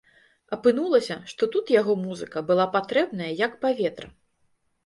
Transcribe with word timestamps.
Апынулася, 0.55 1.17
што 1.33 1.49
тут 1.55 1.65
яго 1.75 1.93
музыка 2.05 2.43
была 2.49 2.65
патрэбная, 2.77 3.31
як 3.45 3.55
паветра. 3.67 4.07